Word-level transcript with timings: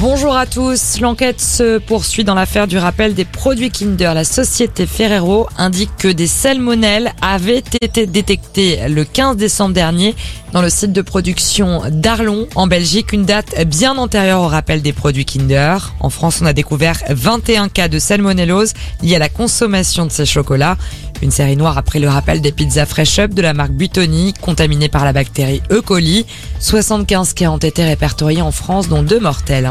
Bonjour 0.00 0.34
à 0.34 0.46
tous. 0.46 1.00
L'enquête 1.00 1.38
se 1.38 1.76
poursuit 1.76 2.24
dans 2.24 2.34
l'affaire 2.34 2.66
du 2.66 2.78
rappel 2.78 3.12
des 3.12 3.26
produits 3.26 3.70
Kinder. 3.70 4.14
La 4.14 4.24
société 4.24 4.86
Ferrero 4.86 5.46
indique 5.58 5.90
que 5.98 6.08
des 6.08 6.26
salmonelles 6.26 7.12
avaient 7.20 7.58
été 7.58 8.06
détectées 8.06 8.88
le 8.88 9.04
15 9.04 9.36
décembre 9.36 9.74
dernier 9.74 10.14
dans 10.52 10.62
le 10.62 10.70
site 10.70 10.92
de 10.92 11.02
production 11.02 11.82
d'Arlon 11.90 12.46
en 12.54 12.66
Belgique, 12.66 13.12
une 13.12 13.24
date 13.24 13.66
bien 13.66 13.96
antérieure 13.98 14.40
au 14.40 14.48
rappel 14.48 14.80
des 14.80 14.92
produits 14.92 15.26
Kinder. 15.26 15.92
En 16.00 16.10
France, 16.10 16.40
on 16.42 16.46
a 16.46 16.52
découvert 16.52 17.02
21 17.08 17.68
cas 17.68 17.88
de 17.88 17.98
salmonellose 17.98 18.72
liés 19.02 19.16
à 19.16 19.18
la 19.18 19.28
consommation 19.28 20.06
de 20.06 20.10
ces 20.10 20.26
chocolats. 20.26 20.76
Une 21.22 21.30
série 21.30 21.56
noire 21.56 21.78
après 21.78 22.00
le 22.00 22.08
rappel 22.08 22.40
des 22.40 22.50
pizzas 22.50 22.84
Fresh 22.84 23.20
Up 23.20 23.32
de 23.32 23.42
la 23.42 23.54
marque 23.54 23.70
Butoni, 23.70 24.34
contaminée 24.40 24.88
par 24.88 25.04
la 25.04 25.12
bactérie 25.12 25.62
E. 25.70 25.80
coli. 25.80 26.26
75 26.58 27.34
cas 27.34 27.50
ont 27.50 27.58
été 27.58 27.84
répertoriés 27.84 28.42
en 28.42 28.50
France, 28.50 28.88
dont 28.88 29.04
deux 29.04 29.20
mortels. 29.20 29.70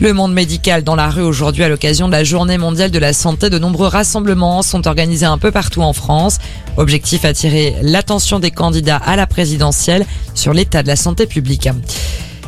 Le 0.00 0.14
monde 0.14 0.32
médical 0.32 0.82
dans 0.82 0.96
la 0.96 1.10
rue 1.10 1.22
aujourd'hui 1.22 1.62
à 1.62 1.68
l'occasion 1.68 2.06
de 2.06 2.12
la 2.12 2.24
journée 2.24 2.56
mondiale 2.56 2.90
de 2.90 2.98
la 2.98 3.12
santé. 3.12 3.50
De 3.50 3.58
nombreux 3.58 3.86
rassemblements 3.86 4.62
sont 4.62 4.86
organisés 4.88 5.26
un 5.26 5.36
peu 5.36 5.50
partout 5.50 5.82
en 5.82 5.92
France. 5.92 6.38
Objectif 6.78 7.26
attirer 7.26 7.76
l'attention 7.82 8.38
des 8.38 8.50
candidats 8.50 8.96
à 8.96 9.16
la 9.16 9.26
présidentielle 9.26 10.06
sur 10.34 10.54
l'état 10.54 10.82
de 10.82 10.88
la 10.88 10.96
santé 10.96 11.26
publique. 11.26 11.68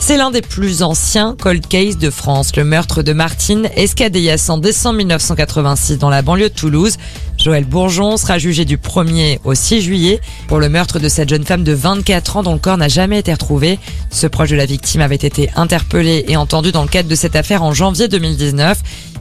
C'est 0.05 0.16
l'un 0.16 0.33
des 0.33 0.42
plus 0.42 0.83
anciens 0.83 1.37
cold 1.41 1.65
case 1.65 1.97
de 1.97 2.11
France, 2.11 2.56
le 2.56 2.65
meurtre 2.65 3.05
de 3.05 3.12
Martine 3.12 3.69
Escadéas 3.77 4.47
en 4.48 4.59
décembre 4.59 4.97
1986 4.97 5.98
dans 5.98 6.11
la 6.11 6.23
banlieue 6.23 6.48
de 6.48 6.55
Toulouse. 6.55 6.97
Joël 7.38 7.65
Bourgeon 7.65 8.16
sera 8.16 8.37
jugé 8.37 8.65
du 8.65 8.78
1er 8.78 9.38
au 9.45 9.55
6 9.55 9.80
juillet 9.80 10.20
pour 10.48 10.59
le 10.59 10.69
meurtre 10.69 10.98
de 10.98 11.09
cette 11.09 11.28
jeune 11.28 11.45
femme 11.45 11.62
de 11.62 11.73
24 11.73 12.38
ans 12.38 12.42
dont 12.42 12.55
le 12.55 12.59
corps 12.59 12.78
n'a 12.78 12.88
jamais 12.88 13.20
été 13.20 13.33
retrouvé. 13.33 13.78
Ce 14.11 14.27
proche 14.27 14.51
de 14.51 14.56
la 14.56 14.66
victime 14.66 15.02
avait 15.02 15.15
été 15.15 15.51
interpellé 15.55 16.25
et 16.27 16.37
entendu 16.37 16.73
dans 16.73 16.83
le 16.83 16.89
cadre 16.89 17.09
de 17.09 17.14
cette 17.14 17.37
affaire 17.37 17.62
en 17.62 17.73
janvier 17.73 18.09
2019. 18.09 18.78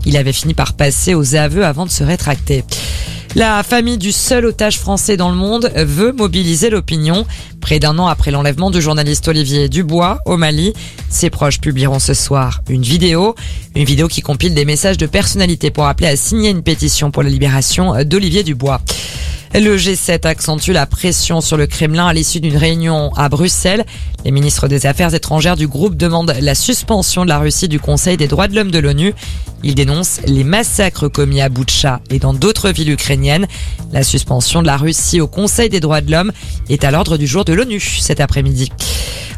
Il 0.07 0.17
avait 0.17 0.33
fini 0.33 0.55
par 0.55 0.73
passer 0.73 1.13
aux 1.13 1.35
aveux 1.35 1.63
avant 1.63 1.85
de 1.85 1.91
se 1.91 2.03
rétracter. 2.03 2.63
La 3.35 3.63
famille 3.63 3.97
du 3.97 4.11
seul 4.11 4.45
otage 4.45 4.77
français 4.77 5.15
dans 5.15 5.29
le 5.29 5.37
monde 5.37 5.71
veut 5.75 6.11
mobiliser 6.11 6.69
l'opinion. 6.69 7.25
Près 7.61 7.79
d'un 7.79 7.97
an 7.97 8.07
après 8.07 8.29
l'enlèvement 8.29 8.71
du 8.71 8.81
journaliste 8.81 9.25
Olivier 9.29 9.69
Dubois 9.69 10.19
au 10.25 10.35
Mali, 10.35 10.73
ses 11.09 11.29
proches 11.29 11.61
publieront 11.61 11.99
ce 11.99 12.13
soir 12.13 12.61
une 12.67 12.81
vidéo, 12.81 13.35
une 13.73 13.85
vidéo 13.85 14.09
qui 14.09 14.21
compile 14.21 14.53
des 14.53 14.65
messages 14.65 14.97
de 14.97 15.05
personnalité 15.05 15.71
pour 15.71 15.85
appeler 15.85 16.09
à 16.09 16.17
signer 16.17 16.49
une 16.49 16.61
pétition 16.61 17.09
pour 17.09 17.23
la 17.23 17.29
libération 17.29 18.03
d'Olivier 18.03 18.43
Dubois. 18.43 18.81
Le 19.53 19.75
G7 19.75 20.25
accentue 20.25 20.71
la 20.71 20.85
pression 20.85 21.41
sur 21.41 21.57
le 21.57 21.67
Kremlin 21.67 22.07
à 22.07 22.13
l'issue 22.13 22.39
d'une 22.39 22.55
réunion 22.55 23.11
à 23.15 23.27
Bruxelles. 23.27 23.85
Les 24.23 24.31
ministres 24.31 24.69
des 24.69 24.85
Affaires 24.85 25.13
étrangères 25.13 25.57
du 25.57 25.67
groupe 25.67 25.97
demandent 25.97 26.33
la 26.39 26.55
suspension 26.55 27.25
de 27.25 27.29
la 27.29 27.39
Russie 27.39 27.67
du 27.67 27.77
Conseil 27.77 28.15
des 28.15 28.29
droits 28.29 28.47
de 28.47 28.55
l'homme 28.55 28.71
de 28.71 28.79
l'ONU. 28.79 29.13
Ils 29.63 29.75
dénoncent 29.75 30.21
les 30.25 30.45
massacres 30.45 31.09
commis 31.09 31.41
à 31.41 31.49
Boutcha 31.49 31.99
et 32.09 32.17
dans 32.17 32.33
d'autres 32.33 32.69
villes 32.69 32.91
ukrainiennes. 32.91 33.45
La 33.91 34.03
suspension 34.03 34.61
de 34.61 34.67
la 34.67 34.77
Russie 34.77 35.19
au 35.19 35.27
Conseil 35.27 35.67
des 35.67 35.81
droits 35.81 36.01
de 36.01 36.11
l'homme 36.11 36.31
est 36.69 36.85
à 36.85 36.91
l'ordre 36.91 37.17
du 37.17 37.27
jour 37.27 37.43
de 37.43 37.51
l'ONU 37.51 37.81
cet 37.81 38.21
après-midi. 38.21 38.71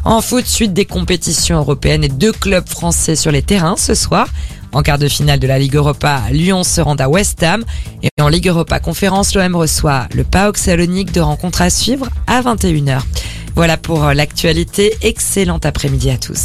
En 0.04 0.20
foot, 0.20 0.46
suite 0.46 0.74
des 0.74 0.84
compétitions 0.84 1.56
européennes 1.56 2.04
et 2.04 2.08
deux 2.08 2.32
clubs 2.32 2.68
français 2.68 3.16
sur 3.16 3.30
les 3.30 3.42
terrains 3.42 3.76
ce 3.76 3.94
soir. 3.94 4.28
En 4.72 4.82
quart 4.82 4.98
de 4.98 5.08
finale 5.08 5.38
de 5.38 5.46
la 5.46 5.58
Ligue 5.58 5.76
Europa, 5.76 6.22
Lyon 6.30 6.62
se 6.62 6.80
rend 6.80 6.96
à 6.96 7.08
West 7.08 7.42
Ham. 7.42 7.64
Et 8.02 8.10
en 8.20 8.28
Ligue 8.28 8.48
Europa 8.48 8.80
Conférence, 8.80 9.34
l'OM 9.34 9.56
reçoit 9.56 10.06
le 10.14 10.24
PAOK 10.24 10.58
Salonique 10.58 11.12
de 11.12 11.20
rencontre 11.20 11.62
à 11.62 11.70
suivre 11.70 12.08
à 12.26 12.42
21h. 12.42 13.00
Voilà 13.54 13.76
pour 13.78 14.04
l'actualité. 14.12 14.92
Excellent 15.00 15.60
après-midi 15.62 16.10
à 16.10 16.18
tous. 16.18 16.42